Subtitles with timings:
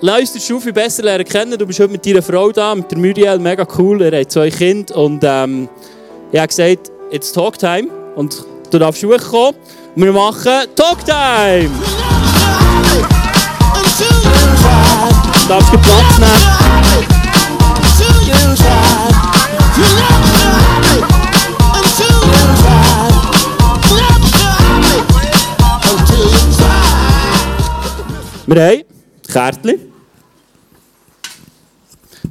[0.00, 1.58] Lass uns den Schufi besser lernen kennen.
[1.58, 4.00] Du bist heute mit deiner Frau da, mit der Muriel, mega cool.
[4.00, 5.68] Er hat zwei Kinder und ähm,
[6.30, 9.56] ich habe gesagt, it's Talktime und du darfst kommen
[9.96, 11.68] und wir machen Talktime.
[15.34, 16.58] Du darfst dir Platz nehmen.
[28.46, 28.84] Wir haben
[29.26, 29.87] Kärtchen.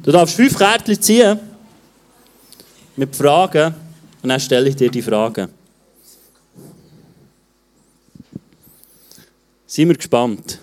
[0.08, 1.38] Du darfst fünf Kärtchen ziehen
[2.96, 3.74] mit Fragen
[4.22, 5.50] und dann stelle ich dir die Fragen.
[9.66, 10.60] Sind wir gespannt?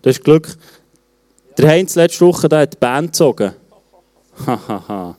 [0.00, 0.56] Du hast Glück.
[1.58, 3.52] Der Heinz letzte Woche da hat die Band gezogen.
[4.46, 5.18] Hahaha.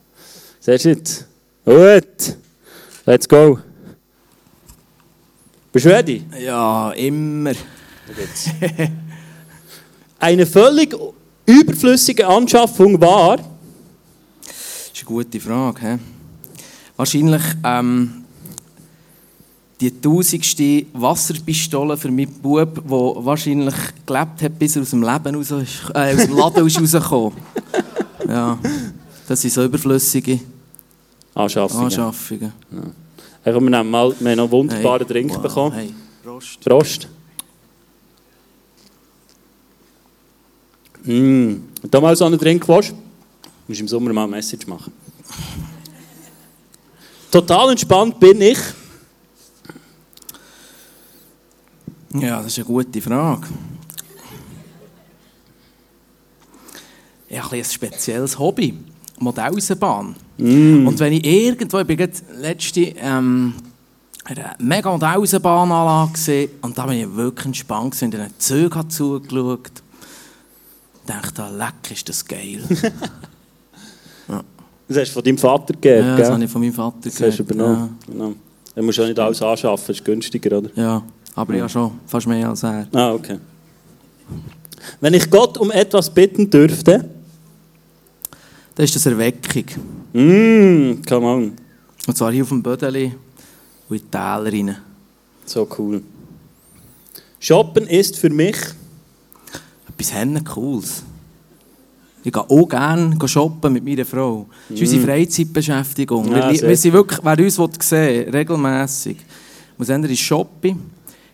[0.59, 1.27] Siehst du jetzt?
[1.63, 2.37] Gut.
[3.05, 3.59] Let's go.
[5.71, 6.25] Bist du ready?
[6.39, 7.53] Ja, immer.
[10.23, 10.95] Eine völlig
[11.45, 13.35] überflüssige Anschaffung war.
[13.35, 13.45] Das
[14.93, 15.81] ist eine gute Frage.
[15.81, 15.99] He?
[16.95, 18.23] Wahrscheinlich ähm,
[19.81, 25.35] die tausendste Wasserpistole für meinen Bub, der wahrscheinlich gelebt hat, bis er aus dem Leben
[25.35, 27.33] raus, äh, aus dem Laden rausgekommen.
[28.25, 28.57] Ja,
[29.27, 30.39] das sind so überflüssige
[31.35, 31.83] Anschaffungen.
[31.83, 32.53] Anschaffungen.
[32.71, 33.51] Ja.
[33.51, 35.75] Komm, wir, nehmen mal, wir haben noch einen wunderbaren Hey, Drink wow, bekommen.
[35.75, 35.93] Hey,
[36.23, 36.63] Prost.
[36.63, 37.09] Prost.
[41.03, 41.55] Mm.
[41.89, 42.93] Du mal so einen Drink willst,
[43.67, 44.91] musst du im Sommer mal eine Message machen.
[47.29, 48.59] Total entspannt bin ich.
[52.13, 53.47] Ja, das ist eine gute Frage.
[57.27, 58.77] Ich habe ein, ein spezielles Hobby.
[59.19, 60.15] Modellausenbahn.
[60.37, 60.87] Mm.
[60.87, 62.09] Und wenn ich irgendwo, ich bin
[62.39, 63.53] letzte ähm,
[64.25, 69.71] eine mega Modellausenbahnanlage gesehen und da bin ich wirklich entspannt und den Zügen habe zugeschaut.
[71.05, 72.61] Dachte, leck, ist das geil.
[74.85, 76.45] Das hast du von deinem Vater gegeben, ja, das habe gell?
[76.45, 77.97] ich von meinem Vater Das hast du übernommen.
[78.05, 78.33] Genau.
[78.75, 80.69] Dann musst du auch nicht alles anschaffen, das ist günstiger, oder?
[80.75, 81.03] Ja, ja,
[81.35, 82.85] aber ja schon, fast mehr als er.
[82.91, 83.39] Ah, okay.
[84.99, 87.09] Wenn ich Gott um etwas bitten dürfte,
[88.75, 89.63] Das ist das Erweckung.
[90.13, 91.53] mm, come on,
[92.05, 93.13] Und zwar hier auf dem Bödeli
[93.87, 94.77] und in die Täler rein.
[95.45, 96.01] so cool.
[97.39, 98.57] Shoppen ist für mich
[99.93, 101.03] Etwas Hennen Cooles.
[102.23, 104.47] Ich gehe auch gerne shoppen mit meiner Frau.
[104.69, 106.31] Das ist unsere Freizeitbeschäftigung.
[106.31, 109.17] Ja, wir, wir sind wirklich, wer uns will sehen regelmässig,
[109.77, 110.79] muss entweder ins Shopping,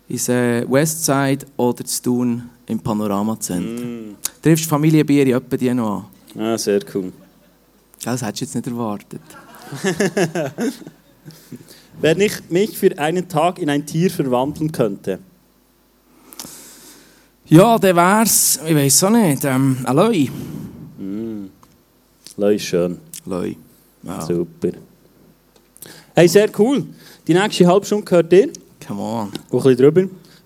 [0.08, 3.86] ins äh, Westside oder zu tun im Panoramacenter.
[3.86, 4.16] Mm.
[4.42, 6.42] Triffst die Familie Bieri etwa die noch an?
[6.42, 7.12] Ah, sehr cool.
[8.04, 9.22] Das hättest du jetzt nicht erwartet.
[12.02, 15.20] Wenn ich mich für einen Tag in ein Tier verwandeln könnte.
[17.50, 20.28] Ja, dann wär's, ich weiß auch nicht, ähm, ein Leu.
[22.38, 22.98] Leu ist schön.
[23.26, 23.54] Leu.
[24.04, 24.22] Ja.
[24.22, 24.70] Super.
[26.16, 26.86] Hey, sehr cool.
[27.28, 28.50] Die nächste halbe Stunde gehört dir.
[28.88, 29.32] Come on.
[29.32, 30.02] Ein bisschen drüber.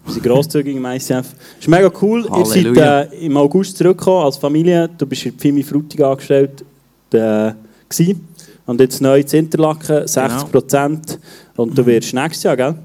[0.05, 1.25] Wir sind grosszügig im ICF.
[1.59, 2.25] Ist mega cool.
[2.37, 4.89] Ihr seid äh, im August zurückgekommen als Familie.
[4.97, 6.63] Du bist in Fimi Frutig angestellt.
[7.11, 7.51] Äh,
[7.89, 8.27] gewesen.
[8.65, 11.19] und jetzt neu in Interlaken, 60 Prozent.
[11.55, 12.75] Und du wirst nächstes Jahr, gell?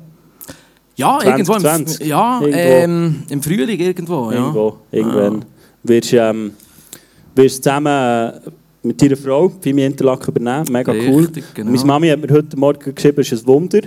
[0.98, 2.06] Ja, irgendwo im, 2020.
[2.06, 2.58] ja, Irgendwo.
[2.58, 4.30] Ähm, im Frühling irgendwo.
[4.30, 4.38] Ja.
[4.38, 5.44] Irgendwo, irgendwann.
[5.84, 6.52] Wirst, ähm,
[7.36, 8.32] wirst zusammen äh,
[8.82, 10.66] mit deiner Frau Fimi Interlaken übernehmen.
[10.70, 11.22] Mega cool.
[11.22, 11.70] Richtig, genau.
[11.70, 13.80] Meine Mami hat mir heute Morgen geschrieben, es ist ein Wunder,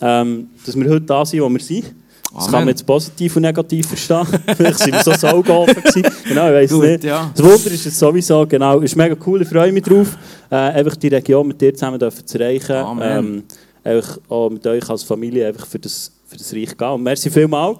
[0.00, 1.92] ähm, dass wir heute da sind, wo wir sind.
[2.32, 4.26] Das kann man jetzt positiv und negativ verstehen.
[4.56, 6.02] Vielleicht sind wir so saugeoffen gewesen.
[6.28, 7.04] Genau, ich weiß Gut, nicht.
[7.04, 7.30] ja.
[7.34, 8.80] Das Wunder ist es sowieso, genau.
[8.80, 10.16] Ist mega cool, ich freue mich drauf,
[10.50, 12.76] äh, einfach die Region mit dir zusammen dürfen zu erreichen.
[12.76, 13.18] Amen.
[13.18, 13.42] Ähm,
[13.82, 16.88] einfach auch mit euch als Familie einfach für das, für das Reich gehen.
[16.88, 17.78] Und merci vielmals.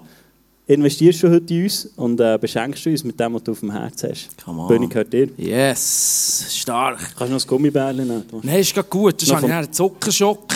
[0.69, 3.59] Investierst du heute in uns und äh, beschenkst du uns mit dem, was du auf
[3.61, 4.29] dem Herz hast.
[4.43, 4.67] Come on.
[4.67, 5.29] Bühne gehört dir.
[5.37, 6.97] Yes, stark.
[6.99, 8.25] Kannst du noch das Gummibärchen nehmen?
[8.43, 9.21] Nein, ist gerade gut.
[9.21, 10.53] Das vom- einen Zuckerschock.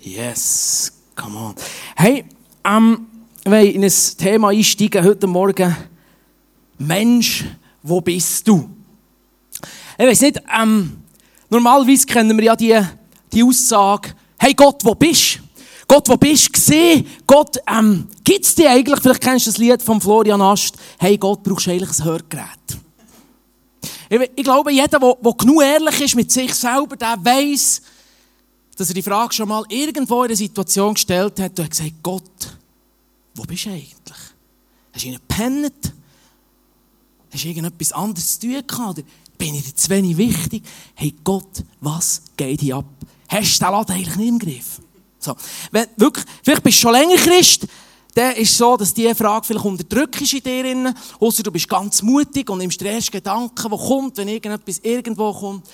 [0.00, 1.54] Yes, come on.
[1.96, 2.24] Hey,
[2.64, 3.06] ähm,
[3.44, 5.76] wenn in ein Thema einsteigen heute Morgen.
[6.78, 7.44] Mensch,
[7.82, 8.68] wo bist du?
[9.98, 10.96] Ich weiß nicht, ähm,
[11.50, 12.80] normalerweise kennen wir ja die,
[13.32, 15.40] die Aussage, hey Gott, wo bist du?
[15.86, 17.06] Gott, wo bist du gesehen?
[17.26, 19.00] Gott, ähm, gibt es dich eigentlich?
[19.00, 20.76] Vielleicht kennst du das Lied von Florian Ast.
[20.98, 22.46] Hey Gott, brauchst du eigentlich ein Hörgerät?
[24.08, 27.82] Ich, ich glaube, jeder, der, der genug ehrlich ist mit sich selber, der weiß,
[28.76, 31.94] dass er die Frage schon mal irgendwo in einer Situation gestellt hat und hat gesagt,
[32.02, 32.56] Gott,
[33.34, 34.18] wo bist du eigentlich?
[34.92, 35.92] Hast du ihn gepennt?
[37.32, 38.98] Hast du irgendetwas anderes zu tun gehabt?
[38.98, 40.62] Oder bin ich dir zu wenig wichtig?
[40.94, 42.86] Hey Gott, was geht hier ab?
[43.30, 44.80] Hast du den Laden eigentlich nicht im Griff?
[45.20, 45.36] So.
[45.70, 47.66] Wenn, wirklich, vielleicht bist du schon länger Christ,
[48.14, 51.52] dann ist es so, dass diese Frage vielleicht unterdrückt ist in dir drin, außer du
[51.52, 55.66] bist ganz mutig und nimmst den ersten Gedanken, der kommt, wenn irgendetwas irgendwo kommt.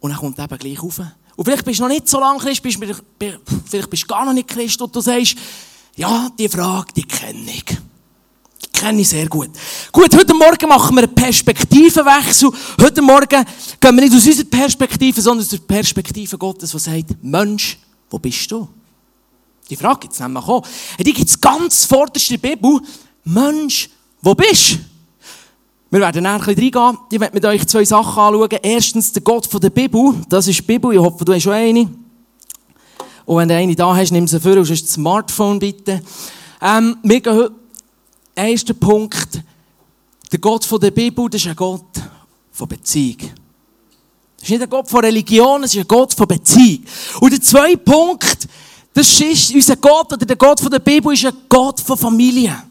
[0.00, 1.00] Und dann kommt eben gleich rauf.
[1.36, 4.32] Und vielleicht bist du noch nicht so lange Christ, bist, vielleicht bist du gar noch
[4.32, 5.36] nicht Christ und du sagst,
[5.94, 7.64] ja, die Frage, die kenne ich.
[8.78, 9.50] Kenne ich sehr gut.
[9.90, 12.48] Gut, heute Morgen machen wir einen Perspektivenwechsel.
[12.80, 13.44] Heute Morgen
[13.80, 17.76] gehen wir nicht aus unserer Perspektive, sondern aus der Perspektive Gottes, die sagt, Mensch,
[18.08, 18.68] wo bist du?
[19.68, 20.64] Die Frage gibt es nämlich auch.
[20.96, 22.80] Die gibt es ganz vorderst in der Bibel.
[23.24, 23.90] Mensch,
[24.22, 24.78] wo bist du?
[25.90, 26.98] Wir werden nachher ein bisschen reingehen.
[27.10, 28.58] Ich werde mit euch zwei Sachen anschauen.
[28.62, 30.14] Erstens, der Gott der Bibel.
[30.28, 30.92] Das ist die Bibel.
[30.92, 31.90] Ich hoffe, du hast schon eine.
[33.26, 36.00] Und wenn du eine da hast, nimm sie vor und sonst das Smartphone bitte.
[36.62, 37.48] Ähm, wir gehen
[38.38, 39.42] erster Punkt.
[40.30, 41.86] Der Gott der Bibel, das ist ein Gott
[42.52, 43.18] von Beziehung.
[44.36, 46.84] Das ist nicht ein Gott von Religion, es ist ein Gott von Beziehung.
[47.20, 48.48] Und der zweite Punkt,
[48.94, 52.62] das ist unser Gott, oder der Gott der Bibel ist ein Gott von Familie.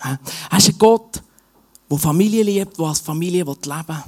[0.00, 1.22] Er ist ein Gott,
[1.90, 4.02] der Familie liebt, der als Familie leben will.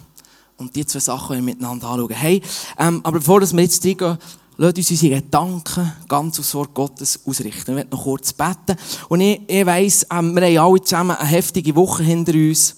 [0.57, 2.11] Und die zwei Sachen miteinander anschauen.
[2.11, 2.43] Hey,
[2.79, 4.19] ähm, aber bevor wir jetzt reingehen,
[4.61, 7.71] lasst uns unsere Gedanken ganz aufs Wort Gottes ausrichten.
[7.71, 8.77] Ich werde noch kurz beten.
[9.09, 12.77] Und ich, ich weiss, ähm, wir haben alle zusammen eine heftige Woche hinter uns.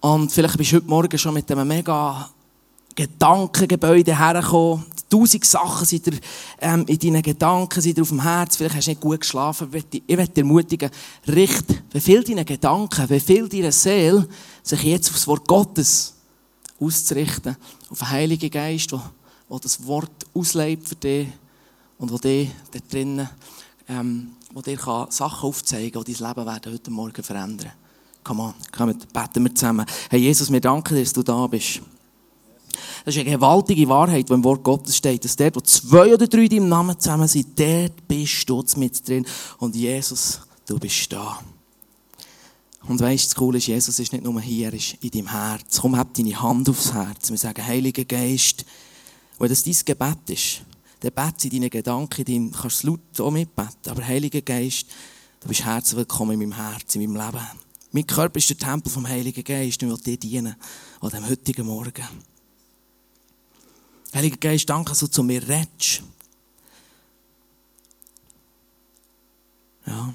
[0.00, 2.30] Und vielleicht bist du heute Morgen schon mit einem mega
[2.94, 4.86] Gedankengebäude hergekommen.
[5.10, 6.14] Tausend Sachen sind dir,
[6.58, 8.56] ähm, in deinen Gedanken, sind dir auf dem Herz.
[8.56, 9.68] Vielleicht hast du nicht gut geschlafen.
[9.74, 10.90] Ich möchte dich ermutigen,
[11.28, 14.26] richt, befehl deinen Gedanken, befehl deiner Seele,
[14.62, 16.14] sich jetzt auf das Wort Gottes
[16.80, 17.56] auszurichten.
[17.90, 19.02] Auf den Heiligen Geist, der,
[19.54, 21.28] der das Wort auslebt für dich
[21.98, 23.28] und der dir da drinnen,
[23.88, 27.72] ähm, wo dir kann Sachen aufzeigen kann, die dein Leben werden heute Morgen verändern.
[28.22, 29.86] Komm on, komm, beten wir zusammen.
[30.10, 31.80] Hey Jesus, wir danken dir, dass du da bist.
[33.04, 36.26] Das ist eine gewaltige Wahrheit, die im Wort Gottes steht, dass dort, wo zwei oder
[36.26, 39.26] drei in deinem Namen zusammen sind, dort bist du mit drin.
[39.58, 41.38] Und Jesus, du bist da.
[42.86, 45.30] Und weißt du, das Coole ist, Jesus ist nicht nur hier, er ist in deinem
[45.30, 45.80] Herz.
[45.80, 47.30] Komm, hab deine Hand aufs Herz.
[47.30, 48.64] Wir sagen, Heiliger Geist,
[49.38, 50.62] wenn das dein Gebet ist,
[51.00, 53.90] dann bete in deinen Gedanken, in kannst du laut auch mitbeten.
[53.90, 54.86] Aber Heiliger Geist,
[55.40, 57.46] du bist herzlich willkommen in meinem Herz, in meinem Leben.
[57.92, 60.56] Mein Körper ist der Tempel vom Heiligen Geist und will dir dienen
[61.00, 62.08] an diesem heutigen Morgen.
[64.14, 66.02] Heiliger Geist, danke, dass du zu mir redest.
[69.86, 70.14] Ja,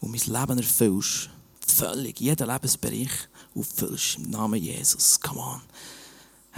[0.00, 1.30] und mein Leben erfüllst.
[1.66, 3.10] Völlig, jeden Lebensbereich
[3.54, 4.16] auffüllst.
[4.16, 5.20] Im Namen Jesus.
[5.20, 5.60] Come on.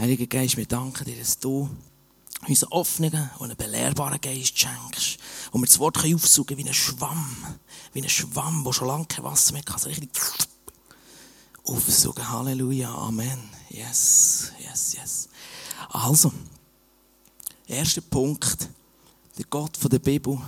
[0.00, 1.68] Heiliger Geist, wir danken dir, dass du
[2.48, 5.18] uns einen offenen und einen belehrbaren Geist schenkst.
[5.50, 7.36] Und wir das Wort aufsaugen wie ein Schwamm.
[7.92, 9.78] Wie ein Schwamm, der schon lange kein Wasser mehr kann.
[9.78, 10.10] So richtig
[11.64, 12.26] aufsaugen.
[12.26, 12.94] Halleluja.
[12.94, 13.50] Amen.
[13.68, 15.28] Yes, yes, yes.
[15.90, 16.32] Also,
[17.66, 18.70] erster Punkt.
[19.36, 20.40] Der Gott der Bibel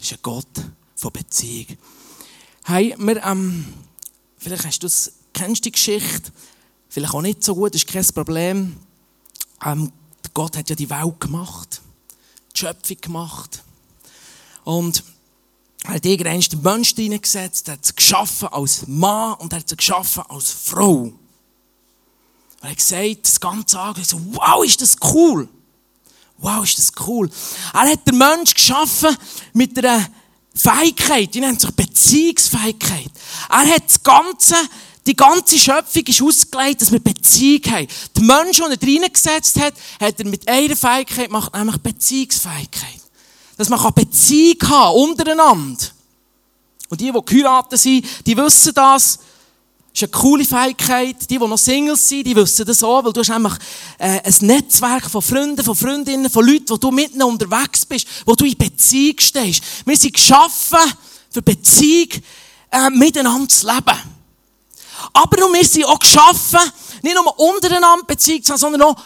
[0.00, 0.64] ist ein Gott
[0.94, 1.76] von Beziehung.
[2.64, 3.66] Hey, wir, ähm,
[4.38, 4.88] vielleicht hast du
[5.34, 6.32] kennst die Geschichte,
[6.96, 8.74] vielleicht auch nicht so gut, ist kein Problem.
[9.62, 9.92] Ähm,
[10.32, 11.82] Gott hat ja die Welt gemacht,
[12.54, 13.62] die Schöpfung gemacht.
[14.64, 15.04] Und
[15.84, 19.68] er hat irgendwann den Menschen hineingesetzt, er hat sie geschaffen als Mann und er hat
[19.68, 21.12] sie geschaffen als Frau.
[22.62, 25.50] Er hat gesagt, das ganze Angesicht, so, wow, ist das cool.
[26.38, 27.28] Wow, ist das cool.
[27.74, 29.14] Er hat den Menschen geschaffen
[29.52, 30.08] mit einer
[30.54, 33.10] Fähigkeit, die nennt sich Beziehungsfähigkeit.
[33.50, 34.54] Er hat das Ganze,
[35.06, 37.86] die ganze Schöpfung ist ausgelegt, dass wir Beziehung haben.
[38.16, 43.00] Die Menschen, die er reingesetzt hat, hat er mit einer Fähigkeit gemacht, nämlich Beziehungsfähigkeit.
[43.56, 45.84] Dass man Beziehung haben untereinander.
[46.88, 49.18] Und die, die geheiratet sind, die wissen das.
[49.18, 51.16] Das ist eine coole Fähigkeit.
[51.22, 53.54] Die, die noch Singles sind, die wissen das auch, weil du hast nämlich
[53.98, 58.34] äh, ein Netzwerk von Freunden, von Freundinnen, von Leuten, wo du mitten unterwegs bist, wo
[58.34, 59.62] du in Beziehung stehst.
[59.86, 60.92] Wir sind geschaffen
[61.30, 62.10] für Beziehung
[62.70, 64.15] äh, miteinander zu leben.
[65.12, 66.60] Aber wir sind auch geschaffen,
[67.02, 68.96] nicht nur untereinander Beziehung zu haben, sondern auch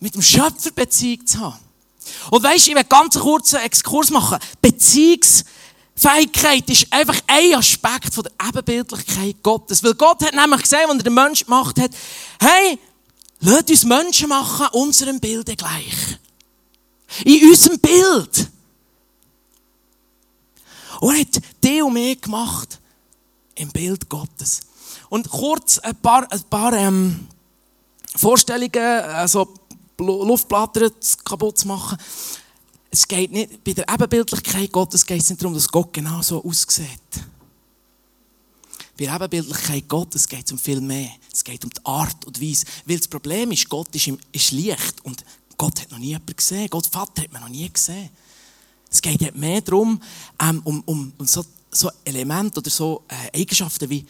[0.00, 1.58] mit dem Schöpfer Beziehung zu haben.
[2.30, 4.38] Und weisst, ich will ganz kurz einen Exkurs machen.
[4.60, 5.44] Beziehungs
[5.96, 9.82] Fähigkeit ist einfach ein Aspekt von der Ebenbildlichkeit Gottes.
[9.82, 11.90] Weil Gott hat nämlich gesehen, als er den Menschen gemacht hat,
[12.38, 12.78] hey,
[13.40, 16.18] lasst uns Menschen machen, unserem Bilde gleich.
[17.24, 18.50] In unserem Bild.
[21.00, 22.78] Und er hat die und mich gemacht
[23.56, 24.60] im Bild Gottes.
[25.08, 27.26] Und kurz ein paar, ein paar ähm,
[28.14, 29.52] Vorstellungen, also
[29.98, 30.90] Luftblätter
[31.24, 31.98] kaputt zu machen
[32.96, 36.42] es geht nicht, bei der Ebenbildlichkeit Gottes geht es nicht darum, dass Gott genau so
[36.42, 36.88] aussieht.
[38.96, 41.10] bei der Ebenbildlichkeit Gottes geht es um viel mehr.
[41.30, 42.64] Es geht um die Art und Weise.
[42.86, 45.24] Weil das Problem ist, Gott ist, im, ist Licht und
[45.58, 46.68] Gott hat noch nie jemanden gesehen.
[46.70, 48.08] Gott Vater hat man noch nie gesehen.
[48.90, 50.00] Es geht mehr darum,
[50.40, 51.44] ähm, um, um, um so,
[51.76, 54.04] so Elemente oder so äh, Eigenschaften wie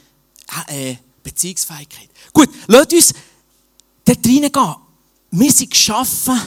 [0.68, 2.08] äh, Beziehungsfähigkeit.
[2.32, 3.14] Gut, lasst uns
[4.04, 4.75] dort reingehen.
[5.30, 6.40] Wir sind geschaffen,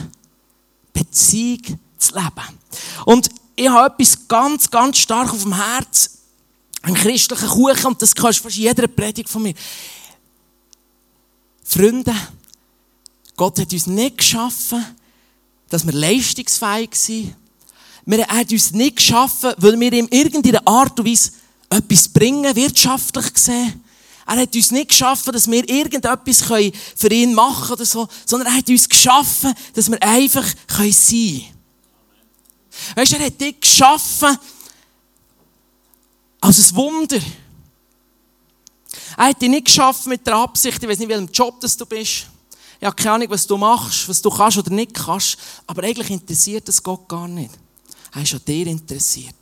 [0.92, 2.58] Beziehung zu leben.
[3.04, 6.18] Und ich habe etwas ganz, ganz stark auf dem Herz.
[6.82, 9.54] Ein christlicher Kuchen, und das kannst du fast in jeder Predigt von mir.
[11.62, 12.14] Freunde,
[13.36, 14.84] Gott hat uns nicht geschaffen,
[15.68, 17.36] dass wir leistungsfähig sind.
[18.06, 21.32] Er hat uns nicht geschaffen, weil wir ihm irgendeine Art und Weise
[21.68, 23.84] etwas bringen, wirtschaftlich gesehen.
[24.26, 28.48] Er hat uns nicht geschaffen, dass wir irgendetwas für ihn machen können oder so, sondern
[28.48, 31.44] er hat uns geschaffen, dass wir einfach sein können.
[32.94, 34.38] Weißt du, er hat dich geschaffen
[36.40, 37.20] als ein Wunder.
[39.16, 41.84] Er hat dich nicht geschaffen mit der Absicht, ich weiß nicht, welchem Job das du
[41.84, 42.26] bist.
[42.80, 45.36] Ich habe keine Ahnung, was du machst, was du kannst oder nicht kannst.
[45.66, 47.50] Aber eigentlich interessiert das Gott gar nicht.
[48.12, 49.36] Er ist an dir interessiert.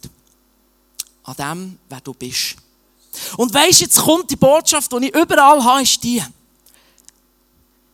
[1.24, 2.56] An dem, wer du bist.
[3.36, 6.22] Und weisst, jetzt kommt die Botschaft, die ich überall habe, ist die.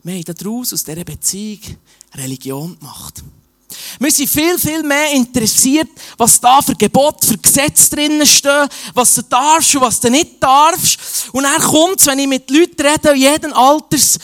[0.03, 1.61] Wir haben daraus, aus dieser Beziehung,
[2.15, 3.23] Religion gemacht.
[3.99, 9.15] Wir sind viel, viel mehr interessiert, was da für Gebote, für Gesetze drinnen stehen, was
[9.15, 11.31] du darfst und was du nicht darfst.
[11.33, 14.19] Und er kommt, wenn ich mit Leuten rede, jeden Alters,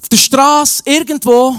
[0.00, 1.56] auf der Straße, irgendwo,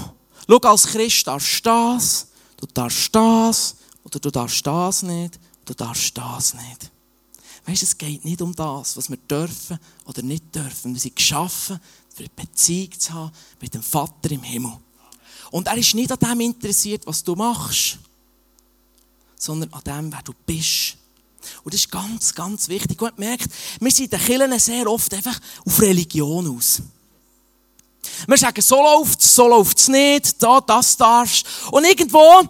[0.48, 2.26] schau, als Christ darfst du das,
[2.58, 6.90] du darfst das, oder du darfst das nicht, du darfst das nicht.
[7.66, 10.94] Weißt du, es geht nicht um das, was wir dürfen oder nicht dürfen.
[10.94, 11.80] Wir sind geschaffen,
[12.14, 14.72] für eine Beziehung zu haben mit dem Vater im Himmel.
[15.50, 17.98] Und er ist nicht an dem interessiert, was du machst,
[19.36, 20.96] sondern an dem, wer du bist.
[21.62, 23.00] Und das ist ganz, ganz wichtig.
[23.00, 23.48] Und merkt,
[23.80, 26.82] wir sind in den Kirchen sehr oft einfach auf Religion aus.
[28.26, 31.46] Wir sagen, so läuft so läuft es nicht, da, das darfst.
[31.70, 32.42] Und irgendwo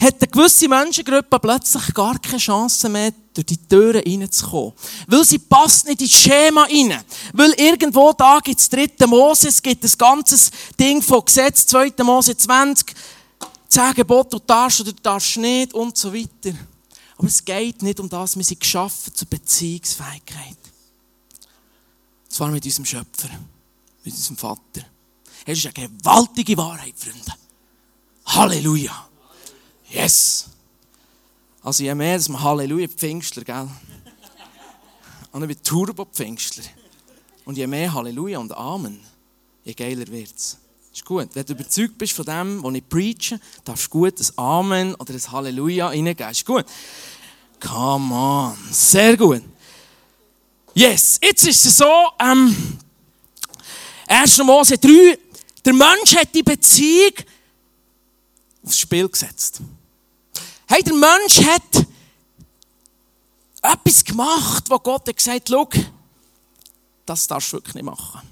[0.00, 4.74] hat eine gewisse Menschengruppe plötzlich gar keine Chance mehr, durch die Türen reinzukommen.
[5.08, 7.02] Weil sie passt nicht ins Schema rein.
[7.32, 11.94] Weil irgendwo da gibt es dritte Mose, es gibt ein ganzes Ding von Gesetz, 2.
[12.04, 12.94] Mose 20,
[13.68, 16.56] 10 Gebote, du darfst oder du darfst nicht und so weiter.
[17.16, 20.58] Aber es geht nicht um das, wir sind geschaffen zur Beziehungsfähigkeit.
[22.24, 23.30] Und zwar mit unserem Schöpfer,
[24.04, 24.84] mit unserem Vater.
[25.50, 27.32] Es ist eine gewaltige Wahrheit, Freunde.
[28.26, 29.08] Halleluja.
[29.88, 30.44] Yes!
[31.62, 33.66] Also je mehr, dass man Halleluja Pfingstler, gell?
[35.32, 36.64] Und ich bin Turbo-Pfingstler.
[37.46, 39.00] Und je mehr Halleluja und Amen,
[39.64, 40.58] je geiler wird's.
[40.92, 41.30] Ist gut.
[41.32, 45.14] Wenn du überzeugt bist von dem, was ich preache, darfst du gut ein Amen oder
[45.14, 46.30] ein Halleluja reingeben.
[46.30, 46.66] Ist gut.
[47.58, 48.58] Come on.
[48.70, 49.44] Sehr gut.
[50.74, 51.18] Yes.
[51.22, 51.90] Jetzt ist es so,
[52.20, 52.54] ähm,
[54.08, 54.38] 1.
[54.38, 55.18] Mose 3,
[55.68, 57.12] der Mensch hat die Beziehung
[58.64, 59.60] aufs Spiel gesetzt.
[60.66, 61.86] Hey, der Mensch hat
[63.60, 65.90] etwas gemacht, wo Gott hat gesagt hat,
[67.04, 68.22] das darfst du wirklich nicht machen.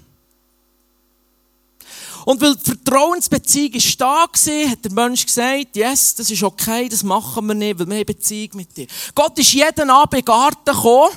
[2.25, 6.89] Und weil die Vertrauensbeziehung ist da war, hat der Mensch gesagt, yes, das ist okay,
[6.89, 8.87] das machen wir nicht, weil wir haben Beziehung mit dir.
[9.13, 11.15] Gott ist jeden Abend in den Garten gekommen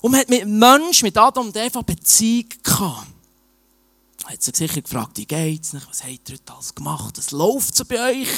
[0.00, 3.13] und hat mit dem Mensch, mit Adam und Eva Beziehung gehabt.
[4.24, 7.76] Hat sich sicher gefragt, wie geht's nicht, was habt ihr heute alles gemacht, was läuft
[7.76, 8.28] so bei euch?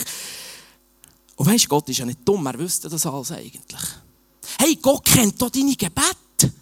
[1.37, 3.81] Und weißt, Gott ist ja nicht dumm, er wüsste das alles eigentlich.
[4.59, 6.53] Hey, Gott kennt doch deine Gebete.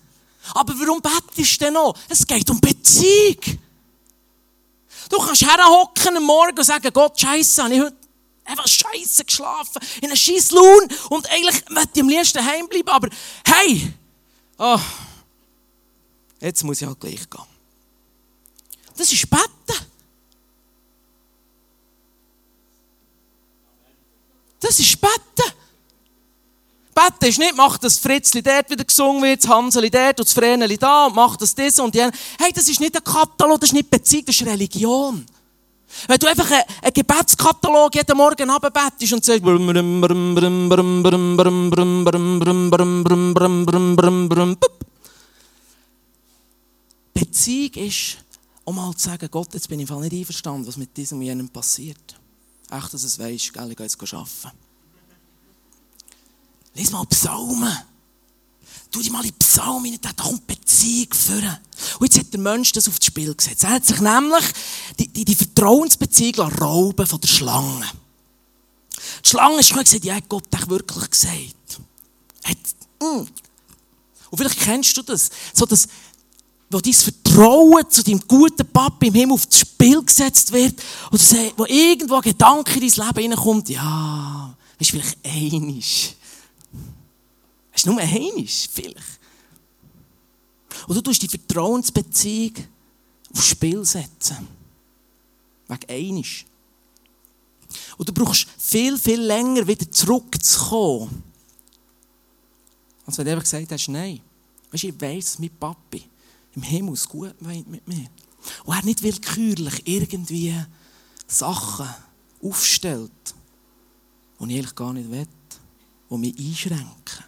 [0.52, 1.96] Aber warum betest du denn noch?
[2.08, 3.58] Es geht um Beziehung.
[5.08, 7.96] Du kannst herhocken am Morgen und sagen, Gott, Scheiße, habe ich heute
[8.44, 13.08] einfach Scheiße geschlafen, in einem scheiß Lohn und eigentlich möchte ich am liebsten heimbleiben, aber
[13.46, 13.92] hey,
[14.58, 14.80] oh,
[16.40, 17.53] jetzt muss ich halt gleich gehen.
[18.96, 19.86] Das ist Betten.
[24.60, 25.52] Das ist Betten.
[26.94, 30.32] Betten ist nicht, mach das Fritzli dort wieder gesungen wird, das Hanseli dort und das
[30.32, 32.12] Vreneli da und mach das das und jene.
[32.38, 35.26] Hey, das ist nicht ein Katalog, das ist nicht Beziehung, das ist Religion.
[36.06, 39.42] Wenn du einfach einen, Gebetskatalog jeden Morgen abbettest und sagst,
[47.12, 48.23] Beziehung ist,
[48.64, 51.48] um mal zu sagen, Gott, jetzt bin ich nicht einverstanden, was mit diesem und jenem
[51.48, 52.18] passiert.
[52.70, 54.58] Echt, dass es weisst, gell, ich gehe jetzt arbeiten.
[56.74, 57.76] Lies mal Psalmen.
[58.90, 61.58] Tu dich mal in Psalmen da kommt Beziehung führen.
[61.98, 63.64] Und jetzt hat der Mensch das aufs Spiel gesetzt.
[63.64, 64.44] Er hat sich nämlich
[64.98, 67.86] die, die, die Vertrauensbeziehung rauben von der Schlange.
[69.24, 71.80] Die Schlange ist gesagt, ja, hat Gott dich wirklich gesagt.
[72.44, 72.56] Hat,
[73.00, 73.28] mh, hm,
[74.30, 75.30] Und vielleicht kennst du das.
[75.52, 75.86] So das,
[76.74, 80.74] wo dein Vertrauen zu deinem guten Papa im Himmel aufs Spiel gesetzt wird.
[81.12, 81.22] Oder
[81.56, 83.68] wo irgendwo ein Gedanke in dein Leben hineinkommt.
[83.68, 86.14] Ja, ist vielleicht einisch.
[87.72, 89.20] Es ist nur einisch, vielleicht.
[90.88, 92.54] Und du tust die Vertrauensbeziehung
[93.32, 94.48] aufs Spiel setzen.
[95.68, 96.44] Wegen einisch.
[97.96, 101.22] Und du brauchst viel, viel länger wieder zurückzukommen.
[103.06, 104.20] Als wenn du einfach gesagt hast, nein.
[104.70, 106.04] Weißt du, ich weiss, mein Papi
[106.54, 108.06] im Himmel es gut meint mit mir.
[108.64, 110.54] Und er nicht willkürlich irgendwie
[111.26, 111.88] Sachen
[112.42, 113.10] aufstellt,
[114.38, 115.26] die ich eigentlich gar nicht will,
[116.10, 117.24] die mich einschränken.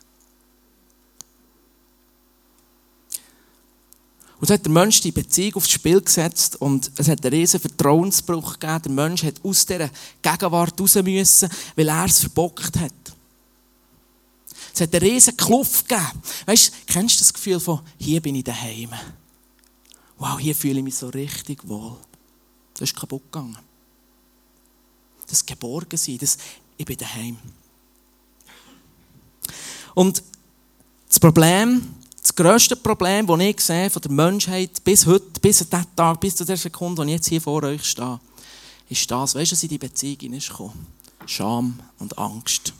[4.38, 7.58] Und so hat der Mensch die Beziehung aufs Spiel gesetzt und es hat einen riesen
[7.58, 8.82] Vertrauensbruch gegeben.
[8.84, 9.88] Der Mensch hat aus dieser
[10.20, 12.92] Gegenwart raus müssen, weil er es verbockt hat.
[14.76, 16.22] Es hat eine riesen Kluft gegeben.
[16.44, 18.90] Weißt du, kennst du das Gefühl von, hier bin ich daheim?
[20.18, 21.96] Wow, hier fühle ich mich so richtig wohl.
[22.74, 23.56] Das ist kaputt gegangen.
[25.28, 26.36] Das Geborgensein, das,
[26.76, 27.38] ich bin daheim.
[29.94, 30.22] Und
[31.08, 35.68] das Problem, das grösste Problem, das ich sehe von der Menschheit bis heute, bis an
[35.70, 38.20] diesen Tag, bis zu der Sekunde, wo ich jetzt hier vor euch stehe,
[38.90, 40.86] ist das, weißt du, was in die Beziehung hineingekommen
[41.24, 42.74] Scham und Angst.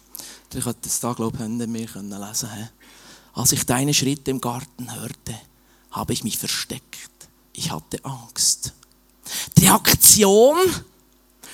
[0.54, 2.70] Ich hätte das da, glaube ich, Hände mir lesen können.
[3.34, 5.38] Als ich deine Schritte im Garten hörte,
[5.90, 7.10] habe ich mich versteckt.
[7.52, 8.72] Ich hatte Angst.
[9.56, 10.56] Die Reaktion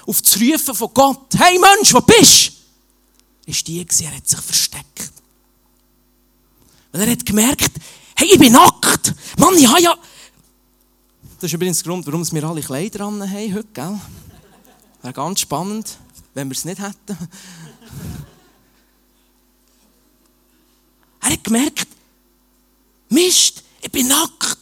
[0.06, 3.50] auf das Rufen von Gott, hey Mensch, wo bist du?
[3.50, 5.12] Ist die, er hat sich versteckt.
[6.92, 7.72] Weil er hat gemerkt,
[8.16, 9.14] hey, ich bin nackt.
[9.38, 9.96] Mann, ich habe ja...
[11.40, 14.00] Das ist übrigens der Grund, warum wir alle Kleider an haben heute, gell?
[15.02, 15.98] Wäre ganz spannend,
[16.34, 17.18] wenn wir es nicht hätten.
[21.22, 21.86] Er hat gemerkt,
[23.08, 24.58] Mist, ich bin nackt.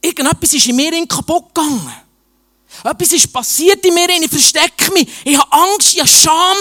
[0.00, 1.92] Irgendetwas ist in mir kaputt gegangen.
[2.84, 5.08] Etwas ist passiert in mir, ich verstecke mich.
[5.24, 6.56] Ich habe Angst, ich habe Scham,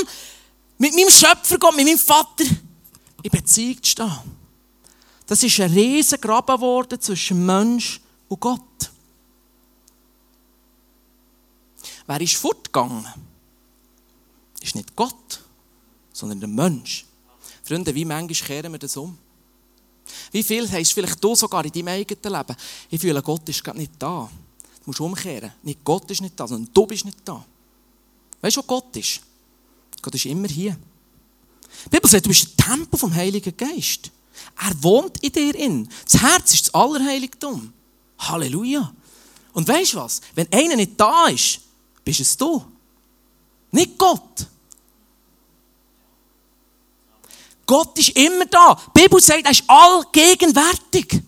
[0.77, 2.45] mit meinem Schöpfer Gott, mit meinem Vater
[3.23, 4.19] in Beziehung zu stehen.
[5.25, 8.61] Das ist ein riesen Graben geworden zwischen Mensch und Gott.
[12.05, 13.07] Wer ist fortgegangen?
[14.61, 15.41] Ist nicht Gott,
[16.21, 17.05] sondern der Mensch.
[17.63, 19.17] Freunde, wie manchmal kehren wir das um?
[20.31, 22.55] Wie viel hast vielleicht du sogar in deinem eigenen Leben?
[22.89, 24.29] Ich fühle, Gott ist gerade nicht da.
[24.79, 25.51] Du musst umkehren.
[25.63, 27.43] Nicht Gott ist nicht da, sondern du bist nicht da.
[28.41, 29.21] Weißt du, wo Gott ist?
[30.01, 30.77] Gott ist immer hier.
[31.85, 34.11] Die Bibel sagt, du bist ein Tempel vom Heiligen Geist.
[34.59, 35.89] Er wohnt in dir in.
[36.05, 37.73] Das Herz ist das Allerheiligtum.
[38.19, 38.93] Halleluja.
[39.53, 40.21] Und weißt du was?
[40.35, 41.61] Wenn einer nicht da ist,
[42.03, 42.63] bist es du.
[43.71, 44.47] Nicht Gott.
[47.71, 48.77] Gott ist immer da.
[48.93, 51.21] Die Bibel sagt, er ist allgegenwärtig.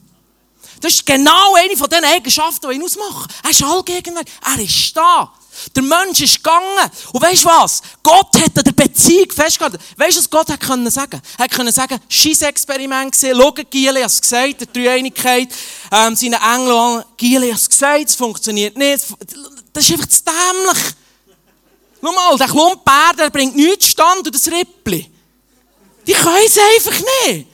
[0.82, 3.32] Das ist genau eine von den Eigenschaften, die ihn ausmachen.
[3.42, 4.34] Er ist allgegenwärtig.
[4.46, 5.32] Er ist da.
[5.74, 6.92] Der Mensch ist gegangen.
[7.14, 7.82] Und weißt du was?
[8.04, 9.78] Gott hat an der Beziehung festgehalten.
[9.96, 11.22] Weißt du, was Gott hat können sagen?
[11.38, 15.48] Er können sagen, Scheiss-Experiment gesehen, schau, Giele es gesagt, der Dreieinigkeit,
[15.94, 19.06] ähm, seine Engel, Giele es gesagt, es funktioniert nicht.
[19.72, 20.84] Das ist einfach zu dämlich.
[22.02, 25.13] Schau mal, der Klumpbär, der bringt nichts stand und das Rippli.
[26.06, 27.48] Die können es einfach nicht.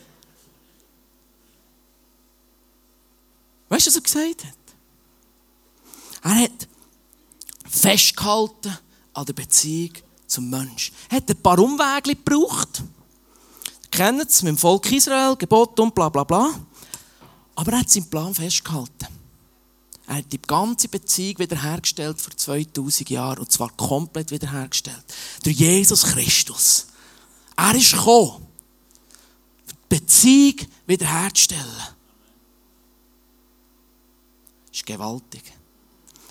[3.69, 4.59] Weißt du, was er gesagt hat?
[6.23, 6.67] Er hat
[7.69, 8.77] festgehalten
[9.13, 9.93] an der Beziehung
[10.27, 10.91] zum Mensch.
[11.09, 12.83] Er hat ein paar Umwege gebraucht.
[13.91, 16.53] Kennt es mit dem Volk Israel, Gebot und bla bla bla.
[17.55, 19.07] Aber er hat seinen Plan festgehalten.
[20.07, 23.39] Er hat die ganze Beziehung wiederhergestellt vor 2000 Jahren.
[23.39, 25.03] Und zwar komplett wiederhergestellt.
[25.43, 26.87] Durch Jesus Christus.
[27.61, 28.47] Er ist gekommen,
[29.69, 30.55] die Beziehung
[30.87, 31.65] wiederherzustellen.
[34.67, 35.43] Das ist gewaltig.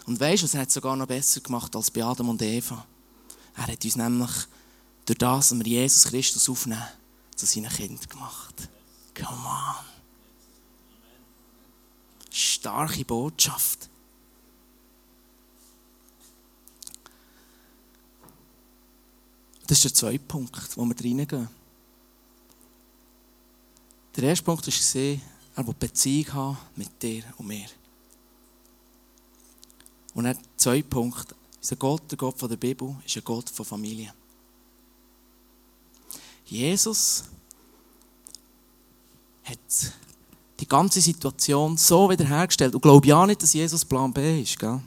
[0.07, 2.83] Und weißt du, er hat sogar noch besser gemacht als bei Adam und Eva?
[3.57, 4.31] Er hat uns nämlich
[5.05, 6.89] durch das, dass wir Jesus Christus aufnehmen,
[7.37, 8.55] zu seinem Kind gemacht.
[9.15, 9.85] Come on.
[12.31, 13.91] Starke Botschaft.
[19.69, 21.49] Das ist der zweite Punkt, wo wir reingehen.
[24.17, 25.21] Der erste Punkt war,
[25.57, 27.67] er will Beziehung haben mit dir und mir.
[30.15, 34.13] Und der zweite Punkt, unser Gott, der Gott der Bibel, ist ein Gott von Familie.
[36.47, 37.25] Jesus
[39.45, 39.93] hat
[40.59, 42.75] die ganze Situation so wiederhergestellt.
[42.75, 44.59] Und glaube ja nicht, dass Jesus Plan B ist.
[44.59, 44.81] Gell?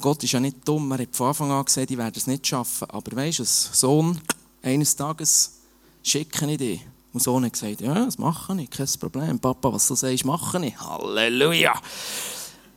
[0.00, 0.90] Gott ist ja nicht dumm.
[0.92, 2.88] Er hat von Anfang an gesagt, ich werde es nicht schaffen.
[2.90, 4.20] Aber weißt du, Sohn,
[4.62, 5.58] eines Tages
[6.02, 6.80] schicke ich dich.
[7.12, 9.38] Und so hat gesagt, ja, das mache ich, kein Problem.
[9.38, 10.78] Papa, was du sagst, mache ich.
[10.80, 11.78] Halleluja.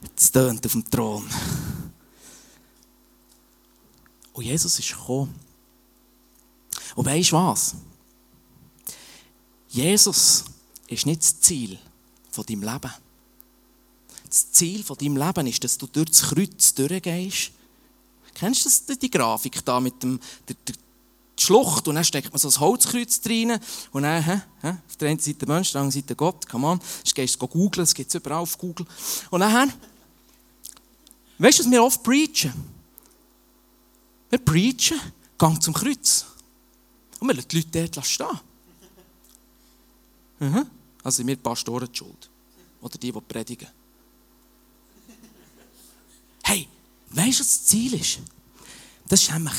[0.02, 1.26] Jetzt tönt auf dem Thron.
[4.34, 5.34] Und Jesus ist gekommen.
[6.96, 7.76] Und weisst du was?
[9.70, 10.44] Jesus
[10.88, 11.80] ist nicht das Ziel
[12.32, 12.92] von deinem Leben.
[14.28, 17.52] Das Ziel von deinem Leben ist, dass du durch das Kreuz durchgehst.
[18.34, 20.76] Kennst du das, die Grafik da mit dem, der, der
[21.40, 23.60] Schlucht und dann steckt man so ein Holzkreuz rein
[23.92, 26.68] und dann, hä, hä, auf der einen Seite Mensch, auf der anderen Seite Gott, come
[26.68, 28.86] on, jetzt gehst du googeln, es gibt es überall auf Google.
[29.30, 29.72] Und dann,
[31.38, 32.54] weißt du, was wir oft preachen?
[34.30, 35.00] Wir preachen,
[35.38, 36.26] gang zum Kreuz.
[37.20, 38.40] Und wir lassen die Leute dort stehen.
[40.40, 40.66] Mhm.
[41.04, 42.30] Also sind wir Pastoren die schuld.
[42.82, 43.68] Oder die, die predigen.
[46.48, 46.68] Hey,
[47.10, 48.20] weißt du, was das Ziel ist?
[49.08, 49.56] Das ist nämlich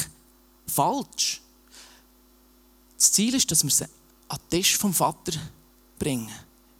[0.68, 1.42] falsch.
[2.96, 3.88] Das Ziel ist, dass wir sie
[4.28, 5.32] an den Tisch vom Vater
[5.98, 6.30] bringen.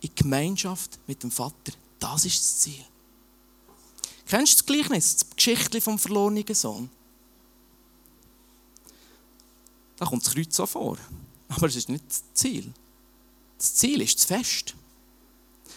[0.01, 1.73] In Gemeinschaft mit dem Vater.
[1.99, 2.85] Das ist das Ziel.
[4.27, 6.89] Kennst du das Gleichnis, das Geschichte vom verlorenen Sohn?
[9.97, 10.99] Da kommt das Kreuz so vor.
[11.49, 12.73] Aber es ist nicht das Ziel.
[13.59, 14.75] Das Ziel ist das Fest.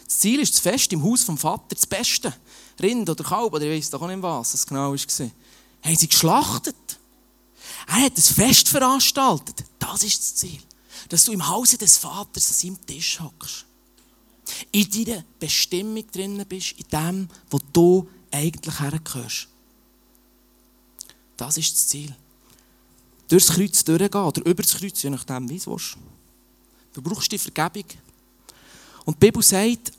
[0.06, 2.36] Das Ziel ist das Fest im Haus vom Vater, das Beste.
[2.82, 4.98] Rind oder Kalb oder ich weiß doch auch nicht was es genau war.
[4.98, 6.76] Haben sie geschlachtet.
[7.88, 9.64] Er hat ein Fest veranstaltet.
[9.80, 10.60] Das ist das Ziel.
[11.08, 13.66] Dass du im Hause des Vaters an seinem Tisch hockst.
[14.72, 19.48] In deiner Bestimmung drinnen bist, in dem, wo du eigentlich hergehörst.
[21.38, 22.16] Das ist das Ziel.
[23.28, 25.98] Durchs Kreuz durchgehen oder über das Kreuz, je nachdem, wie es willst.
[26.94, 27.86] Du brauchst die Vergebung.
[29.06, 29.92] Und die Bibel sagt,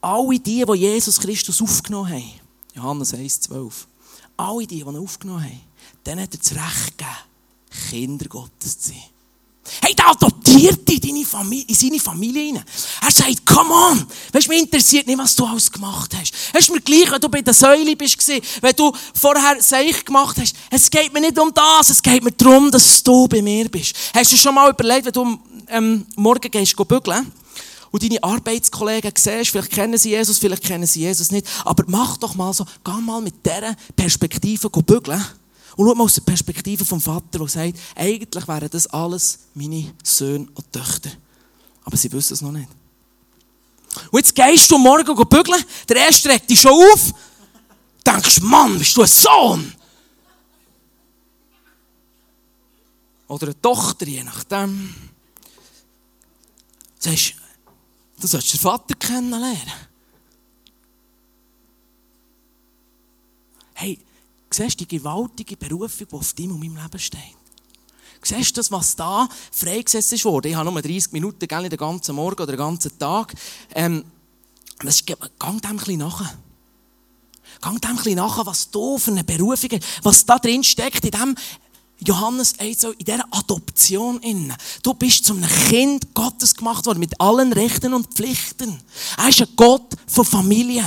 [0.00, 2.32] alle die, die Jesus Christus aufgenommen haben,
[2.74, 3.86] Johannes 1, 12,
[4.36, 5.60] alle die, die ihn aufgenommen haben,
[6.06, 7.30] denen hat er das Recht gegeben,
[7.90, 9.02] Kinder Gottes zu sein.
[9.82, 12.64] Hey, der adoptiert dich in, seine Familie rein.
[13.02, 14.06] Er sagt, come on.
[14.32, 16.32] Weißt mich interessiert nicht, was du alles gemacht hast.
[16.52, 20.36] Es ist mir gleich, wenn du bei der Säule bist, wenn du vorher Seich gemacht
[20.40, 20.56] hast.
[20.70, 23.94] Es geht mir nicht um das, es geht mir darum, dass du bei mir bist.
[24.12, 27.30] Hast du schon mal überlegt, wenn du ähm, morgen gehst, bügeln?
[27.90, 31.46] Und deine Arbeitskollegen siehst, vielleicht kennen sie Jesus, vielleicht kennen sie Jesus nicht.
[31.64, 35.24] Aber mach doch mal so, geh mal mit dieser Perspektive bügeln.
[35.76, 39.92] Und schau mal aus der Perspektive vom Vater, der sagt, eigentlich wären das alles meine
[40.04, 41.10] Söhne und Töchter.
[41.84, 42.68] Aber sie wissen es noch nicht.
[44.10, 47.12] Und jetzt gehst du morgen bügeln, der erste regt dich schon auf,
[48.06, 49.74] denkst, Mann, bist du ein Sohn?
[53.26, 54.94] Oder eine Tochter, je nachdem.
[56.98, 57.34] Sagst,
[58.20, 59.72] du sollst den Vater kennenlernen.
[63.74, 63.98] Hey,
[64.52, 67.36] Siehst du die gewaltige Berufung, die auf deinem und meinem Leben steht?
[68.22, 70.48] Siehst du das, was da freigesetzt wurde?
[70.48, 73.32] Ich habe nur 30 Minuten, gell, den ganzen Morgen oder den ganzen Tag.
[73.74, 74.04] Ähm,
[74.80, 75.06] das ist,
[75.38, 76.34] gang dem ein nach.
[77.60, 81.12] Gang dem ein nach, was du für eine Berufung hast, was da drin steckt, in
[81.12, 81.36] dem
[82.04, 84.18] Johannes 1, in dieser Adoption.
[84.20, 84.54] Innen.
[84.82, 88.80] Du bist zum Kind Gottes gemacht worden, mit allen Rechten und Pflichten.
[89.18, 90.84] Er ist ein Gott von Familie.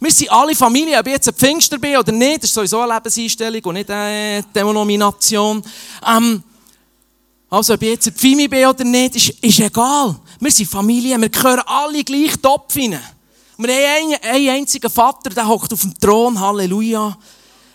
[0.00, 2.80] Wir sind alle Familie, ob ich jetzt ein Pfingster bin oder nicht, das ist sowieso
[2.80, 5.62] eine Lebenseinstellung und nicht eine Denomination.
[6.06, 6.42] Ähm,
[7.50, 10.16] also, ob ich jetzt ein Pfimi bin oder nicht, ist, ist egal.
[10.40, 12.98] Wir sind Familie, wir gehören alle gleich Topf rein.
[13.56, 17.16] Wir haben einen, einen einzigen Vater, der hockt auf dem Thron, Halleluja.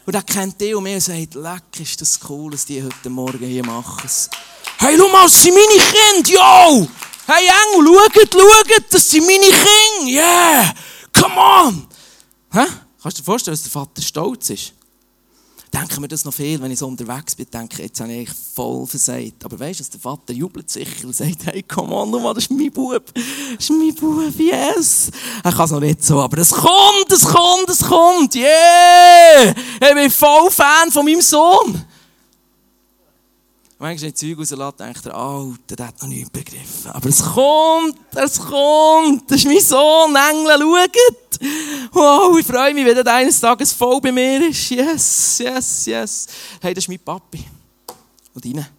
[0.10, 3.12] Und der kennt dich und mir und sagt, leck, ist das cool, was die heute
[3.12, 4.10] Morgen hier machen.
[4.80, 6.88] Hey, schau mal, das sind meine Kinder, yo!
[7.28, 10.74] Hey, Engel, schaut, schaut, das sind meine Kinder, yeah!
[11.14, 11.88] Come on!
[12.52, 12.66] Hä?
[13.04, 14.74] Kannst du dir vorstellen, dass der Vater stolz ist?
[15.74, 18.88] Denken wir das noch viel, wenn ich so unterwegs bin, denke jetzt habe ich voll
[18.88, 19.46] versagt.
[19.46, 22.72] Aber weißt du, der Vater jubelt sicher und sagt, hey, come on, das ist mein
[22.72, 23.06] Bub.
[23.14, 23.24] Das
[23.60, 25.12] ist mein Bub, yes.
[25.44, 29.54] Er kann es noch nicht so, aber es kommt, es kommt, es kommt, yeah.
[29.82, 31.86] Ich bin voll Fan von meinem Sohn.
[33.82, 36.92] Manchmal, Zeug rauslasse, denkt er, Alter, der hat noch nichts begriffen.
[36.92, 39.32] Aber es kommt, es kommt.
[39.32, 41.40] Das ist mein Sohn, Engel, schaut.
[41.94, 44.70] Wow, ich freue mich, wenn er eines Tages voll bei mir ist.
[44.70, 46.28] Yes, yes, yes.
[46.60, 47.46] Hey, das ist mein Papi.
[48.34, 48.70] Und deine.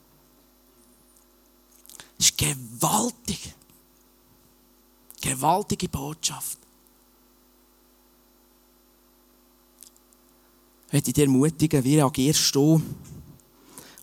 [2.19, 3.55] Das ist gewaltig.
[5.23, 6.59] Gewaltige Botschaft.
[10.89, 12.83] Ich möchte dich ermutigen, wie reagierst du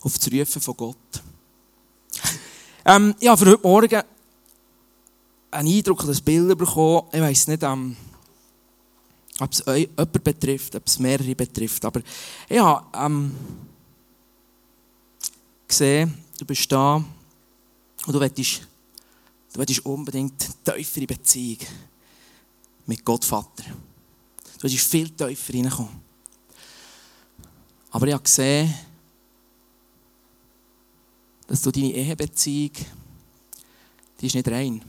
[0.02, 1.22] auf das Rufen von Gott.
[2.84, 4.02] Ähm, habe für heute Morgen
[5.50, 7.08] einen Eindruck, das Bilder bekommen.
[7.12, 7.96] Ich weiss nicht, ähm,
[9.40, 11.84] ob es jemanden betrifft, ob es mehrere betrifft.
[11.84, 12.00] Aber
[12.48, 13.34] ich habe ähm,
[15.66, 16.96] gesehen, du bist da
[18.06, 18.62] Und du willst,
[19.52, 21.58] du willst unbedingt tiefere Beziehung
[22.86, 23.64] mit Gott Vater.
[23.64, 26.08] Du willst viel tiefer reinkommen.
[27.90, 28.74] Aber ich habe gesehen,
[31.48, 32.72] dass du deine Ehebeziehung,
[34.20, 34.82] die ist nicht rein.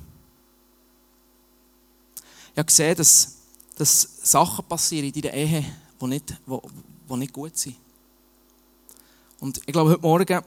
[2.52, 3.38] Ich habe gesehen, dass,
[3.76, 5.66] dass Sachen passieren in deiner Ehe,
[6.00, 6.60] die nicht, die,
[7.10, 7.78] die nicht gut sind.
[9.40, 10.44] Und ich glaube, heute Morgen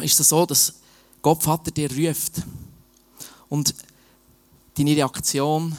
[0.00, 0.74] ist es so, dass
[1.22, 2.42] Gott Vater dir ruft.
[3.48, 3.74] Und
[4.76, 5.76] deine Reaktion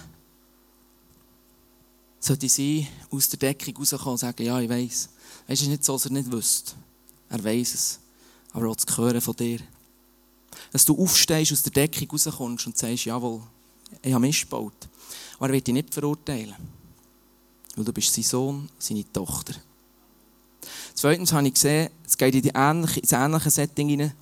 [2.21, 5.09] sollte sein, aus der Deckung rauskommen und sagen, ja, ich weiß.
[5.47, 6.73] Es ist nicht so, dass er nicht wüsste.
[7.27, 7.99] Er weiß es.
[8.51, 9.59] Aber auch zu hören von dir.
[10.71, 13.41] Dass du aufstehst, aus der Deckung rauskommst und sagst, jawohl,
[14.01, 14.87] ich habe missgebaut.
[15.37, 16.55] Aber er wird dich nicht verurteilen.
[17.75, 19.53] Weil du bist sein Sohn, seine Tochter.
[20.93, 24.13] Zweitens habe ich gesehen, es geht in ins ähnliche Setting hinein.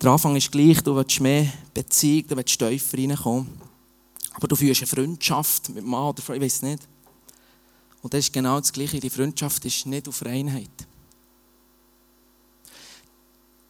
[0.00, 3.48] Der Anfang ist gleich, du willst mehr Beziehung, du willst tiefer reinkommen.
[4.34, 6.86] Aber du fühlst eine Freundschaft mit Mann oder Frau, ich weiß nicht.
[8.02, 9.00] Und das ist genau das Gleiche.
[9.00, 10.68] Die Freundschaft ist nicht auf Reinheit.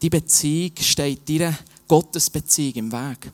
[0.01, 1.57] Die Beziehung steht dir
[1.87, 3.31] Gottesbeziehung im Weg.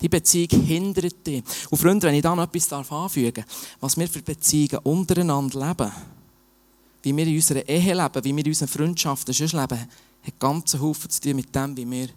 [0.00, 1.42] Die Beziehung hindert dich.
[1.70, 5.92] Und Freunde, wenn ich da noch etwas anfügen darf, was wir für Beziehungen untereinander leben,
[7.02, 10.74] wie wir in unserer Ehe leben, wie wir in unseren Freundschaften sonst leben, hat ganz
[10.74, 12.08] Haufen zu tun mit dem, wie wir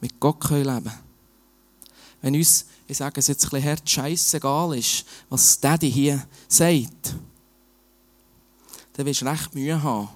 [0.00, 0.92] mit Gott leben können.
[2.20, 7.16] Wenn uns, ich sage es jetzt ein bisschen hart, scheißegal ist, was Daddy hier sagt,
[8.92, 10.08] dann wirst du recht Mühe haben,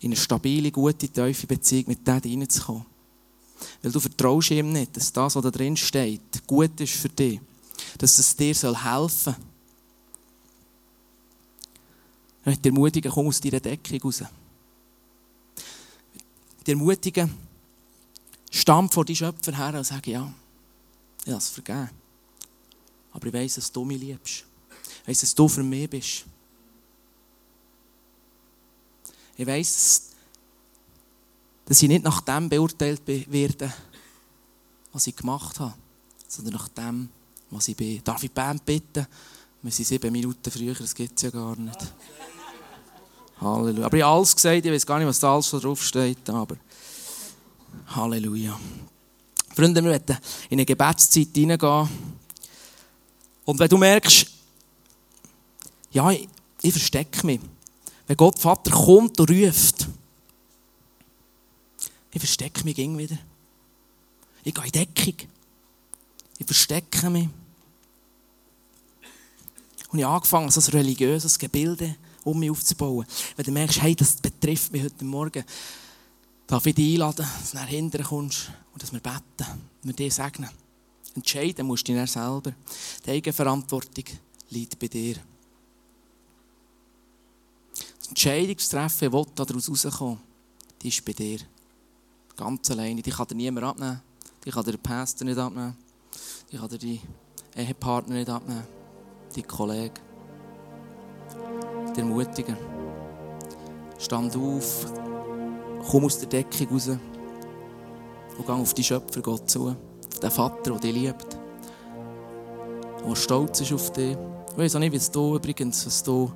[0.00, 2.86] in eine stabile, gute, tiefe Beziehung mit Daddy reinzukommen.
[3.82, 7.40] Weil du vertraust ihm nicht, dass das, was da drin steht, gut ist für dich.
[7.96, 9.36] Dass es dir helfen soll.
[12.44, 14.22] Möchte dir ermutigen, komm aus deiner Deckung raus.
[16.66, 17.30] Die ermutigen,
[18.50, 20.32] stamm vor die Schöpfer her und sag, ja,
[21.24, 21.90] ich habe es vergeben.
[23.12, 24.44] Aber ich weiss, dass du mich liebst.
[25.02, 26.24] Ich weiss, dass du für mich bist.
[29.38, 30.10] Ich weiss,
[31.64, 33.72] dass ich nicht nach dem beurteilt werde,
[34.92, 35.74] was ich gemacht habe,
[36.26, 37.08] sondern nach dem,
[37.48, 38.02] was ich bin.
[38.02, 39.06] Darf ich die Band bitten?
[39.62, 41.94] Wir sind sieben Minuten früher, das gibt es ja gar nicht.
[43.40, 43.86] Halleluja.
[43.86, 46.56] Aber ich habe alles gesagt, ich weiß gar nicht, was da alles draufsteht, aber
[47.86, 48.58] Halleluja.
[49.54, 50.18] Freunde, wir werden
[50.50, 51.88] in eine Gebetszeit hineingehen.
[53.44, 54.26] Und wenn du merkst,
[55.92, 56.28] ja, ich,
[56.60, 57.40] ich verstecke mich.
[58.08, 59.86] Wenn Gott Vater kommt und ruft,
[62.10, 63.18] ich verstecke mich gegen wieder.
[64.42, 65.28] Ich gehe in Deckung.
[66.38, 67.28] Ich verstecke mich.
[69.90, 73.06] Und ich habe angefangen, so ein religiöses Gebilde um mich aufzubauen.
[73.36, 75.44] Wenn du merkst, hey, das betrifft mich heute Morgen,
[76.46, 79.48] darf ich dich einladen, dass du nach hinten kommst und dass wir beten, dass
[79.82, 80.48] wir dich segnen.
[81.14, 82.54] Entscheiden musst du dich selber.
[83.04, 84.04] Die Eigenverantwortung
[84.48, 85.16] liegt bei dir.
[88.08, 90.18] Entscheidung zu treffen, wo daraus rauskommen,
[90.80, 91.40] die ist bei dir.
[92.36, 93.02] Ganz alleine.
[93.02, 94.00] Die kann dir niemand abnehmen.
[94.44, 95.76] Die kann dir der Pastor nicht abnehmen.
[96.50, 97.00] Die kann dir die
[97.56, 98.64] Ehepartner nicht abnehmen.
[99.34, 100.00] Die Kollege.
[101.94, 102.56] Die ermutigen.
[103.98, 104.86] Stand auf.
[105.90, 106.88] Komm aus der Deckung raus.
[106.88, 109.74] Und geh auf die Schöpfer Gott zu.
[110.22, 111.36] Den Vater, der dich liebt.
[113.04, 114.16] Der stolz ist auf dich.
[114.52, 116.32] Ich weiß auch nicht, wie du übrigens, was du,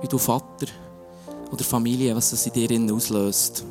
[0.00, 0.66] wie du Vater
[1.50, 3.64] oder Familie, was das in dir auslöst.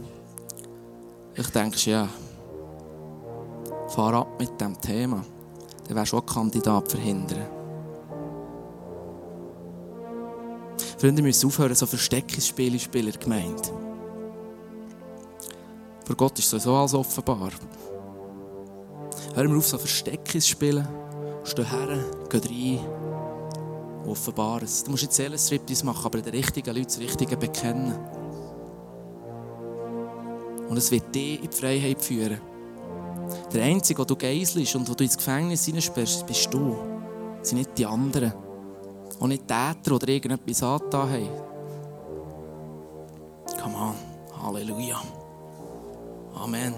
[1.36, 2.08] Ich denke, ja,
[3.90, 5.24] fahr ab mit dem Thema.
[5.88, 7.48] Dann wärst du auch Kandidat verhindern.
[10.98, 13.74] Freunde müssen aufhören, so Versteckungsspiele spielen gemeint.
[16.06, 17.52] Für Gott ist sowieso alles offenbar.
[19.36, 20.88] Hör mal auf, so Versteckungsspielen.
[21.44, 23.13] Steh her, geh rein.
[24.06, 24.84] Offenbar es.
[24.84, 27.94] Du musst jetzt alles Striptease machen, aber den richtigen Leuten das Richtige bekennen.
[30.68, 32.40] Und es wird dich in die Freiheit führen.
[33.54, 36.76] Der Einzige, der du geiselst und wo du ins Gefängnis hineinsperrst, bist du.
[37.40, 38.34] Das sind nicht die anderen.
[39.20, 41.30] Auch nicht Täter oder irgendetwas angetan haben.
[43.62, 43.96] Come on.
[44.42, 45.02] Halleluja.
[46.36, 46.74] Amen.